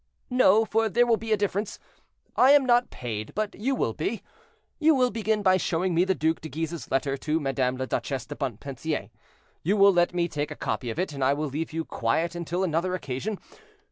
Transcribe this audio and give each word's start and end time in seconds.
"No, 0.31 0.65
for 0.65 0.89
there 0.89 1.05
will 1.05 1.15
be 1.17 1.31
a 1.31 1.37
difference; 1.37 1.77
I 2.35 2.53
am 2.53 2.65
not 2.65 2.89
paid, 2.89 3.33
but 3.35 3.53
you 3.53 3.75
will 3.75 3.93
be. 3.93 4.23
You 4.79 4.95
will 4.95 5.11
begin 5.11 5.43
by 5.43 5.57
showing 5.57 5.93
me 5.93 6.05
the 6.05 6.15
Duc 6.15 6.41
de 6.41 6.49
Guise's 6.49 6.89
letter 6.89 7.15
to 7.17 7.39
Madame 7.39 7.77
la 7.77 7.85
Duchesse 7.85 8.25
de 8.25 8.35
Montpensier; 8.41 9.11
you 9.61 9.77
will 9.77 9.93
let 9.93 10.11
me 10.11 10.27
take 10.27 10.49
a 10.49 10.55
copy 10.55 10.89
of 10.89 10.97
it, 10.97 11.13
and 11.13 11.23
I 11.23 11.35
will 11.35 11.49
leave 11.49 11.71
you 11.71 11.85
quiet 11.85 12.33
until 12.33 12.63
another 12.63 12.95
occasion. 12.95 13.37